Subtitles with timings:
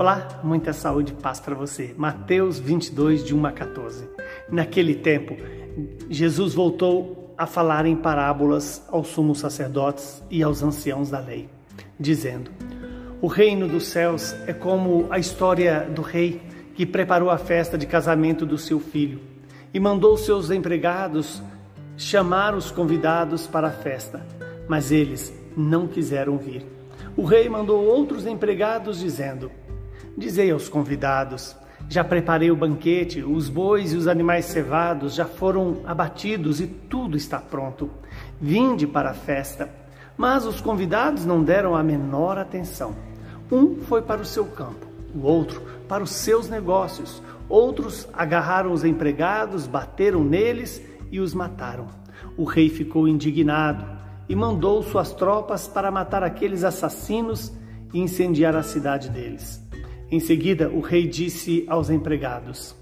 [0.00, 1.94] Olá, muita saúde e paz para você.
[1.94, 4.08] Mateus 22, de 1 a 14.
[4.50, 5.36] Naquele tempo,
[6.08, 11.50] Jesus voltou a falar em parábolas aos sumos sacerdotes e aos anciãos da lei,
[11.98, 12.50] dizendo:
[13.20, 16.40] O reino dos céus é como a história do rei
[16.74, 19.20] que preparou a festa de casamento do seu filho
[19.74, 21.42] e mandou seus empregados
[21.98, 24.26] chamar os convidados para a festa,
[24.66, 26.64] mas eles não quiseram vir.
[27.14, 29.50] O rei mandou outros empregados dizendo:
[30.16, 31.56] Dizei aos convidados:
[31.88, 37.16] Já preparei o banquete, os bois e os animais cevados já foram abatidos e tudo
[37.16, 37.90] está pronto.
[38.40, 39.68] Vinde para a festa.
[40.16, 42.94] Mas os convidados não deram a menor atenção.
[43.50, 47.20] Um foi para o seu campo, o outro para os seus negócios.
[47.48, 51.88] Outros agarraram os empregados, bateram neles e os mataram.
[52.36, 53.84] O rei ficou indignado
[54.28, 57.52] e mandou suas tropas para matar aqueles assassinos
[57.92, 59.60] e incendiar a cidade deles.
[60.10, 62.74] Em seguida, o rei disse aos empregados: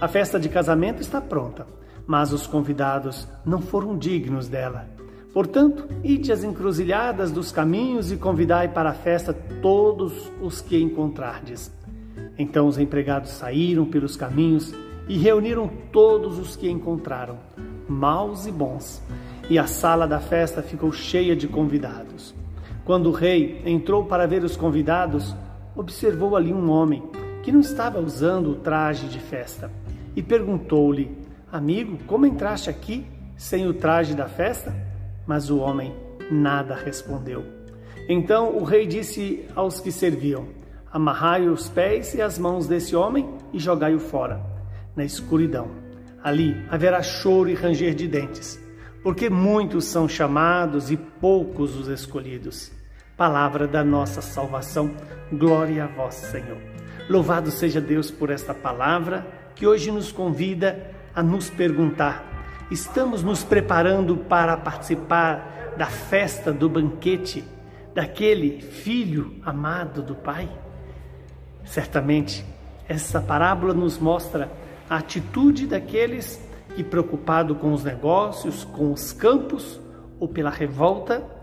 [0.00, 1.66] A festa de casamento está pronta,
[2.06, 4.86] mas os convidados não foram dignos dela.
[5.32, 11.72] Portanto, ide às encruzilhadas dos caminhos e convidai para a festa todos os que encontrardes.
[12.38, 14.74] Então os empregados saíram pelos caminhos
[15.08, 17.38] e reuniram todos os que encontraram,
[17.88, 19.02] maus e bons,
[19.48, 22.34] e a sala da festa ficou cheia de convidados.
[22.84, 25.34] Quando o rei entrou para ver os convidados,
[25.78, 27.04] observou ali um homem
[27.44, 29.70] que não estava usando o traje de festa
[30.16, 31.16] e perguntou-lhe:
[31.50, 34.74] Amigo, como entraste aqui sem o traje da festa?
[35.24, 35.94] Mas o homem
[36.30, 37.44] nada respondeu.
[38.08, 40.48] Então o rei disse aos que serviam:
[40.92, 44.42] Amarrai os pés e as mãos desse homem e jogai-o fora,
[44.96, 45.68] na escuridão.
[46.24, 48.60] Ali haverá choro e ranger de dentes,
[49.04, 52.76] porque muitos são chamados e poucos os escolhidos
[53.18, 54.92] palavra da nossa salvação.
[55.32, 56.56] Glória a vós, Senhor.
[57.10, 62.24] Louvado seja Deus por esta palavra que hoje nos convida a nos perguntar:
[62.70, 67.44] estamos nos preparando para participar da festa do banquete
[67.92, 70.48] daquele filho amado do Pai?
[71.64, 72.46] Certamente,
[72.88, 74.48] essa parábola nos mostra
[74.88, 76.40] a atitude daqueles
[76.76, 79.80] que, preocupado com os negócios, com os campos
[80.20, 81.37] ou pela revolta,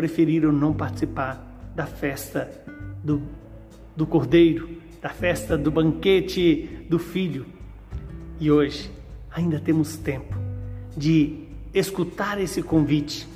[0.00, 1.46] preferiram não participar
[1.76, 2.50] da festa
[3.04, 3.20] do,
[3.94, 7.44] do cordeiro, da festa do banquete do filho.
[8.40, 8.90] E hoje
[9.30, 10.34] ainda temos tempo
[10.96, 11.40] de
[11.74, 13.28] escutar esse convite.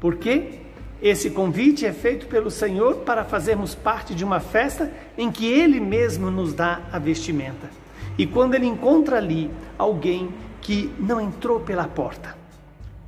[0.00, 0.60] Porque
[1.02, 5.78] esse convite é feito pelo Senhor para fazermos parte de uma festa em que Ele
[5.80, 7.68] mesmo nos dá a vestimenta.
[8.16, 10.30] E quando Ele encontra ali alguém
[10.62, 12.39] que não entrou pela porta,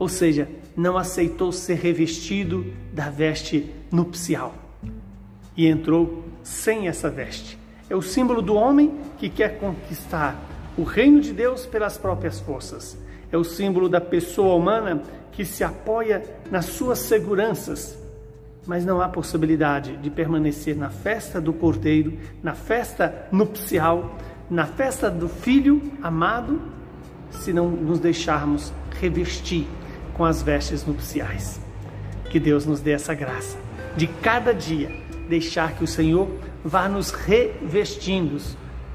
[0.02, 4.52] ou seja, não aceitou ser revestido da veste nupcial
[5.56, 7.56] e entrou sem essa veste.
[7.88, 10.36] É o símbolo do homem que quer conquistar
[10.76, 12.98] o reino de Deus pelas próprias forças.
[13.30, 16.20] É o símbolo da pessoa humana que se apoia
[16.50, 17.96] nas suas seguranças,
[18.66, 24.18] mas não há possibilidade de permanecer na festa do cordeiro, na festa nupcial,
[24.50, 26.60] na festa do filho amado,
[27.30, 29.68] se não nos deixarmos revestir
[30.14, 31.60] com as vestes nupciais.
[32.30, 33.58] Que Deus nos dê essa graça
[33.96, 34.90] de cada dia
[35.28, 36.28] deixar que o Senhor
[36.64, 38.40] vá nos revestindo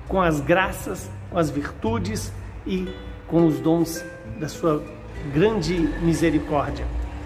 [0.08, 2.32] com as graças, com as virtudes
[2.66, 2.88] e
[3.28, 4.04] com os dons
[4.40, 4.84] da sua
[5.34, 6.86] grande misericórdia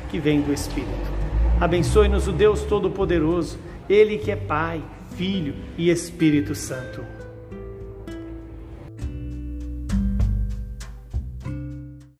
[0.09, 1.11] que vem do Espírito.
[1.59, 4.81] Abençoe-nos o Deus Todo-Poderoso, Ele que é Pai,
[5.15, 7.20] Filho e Espírito Santo.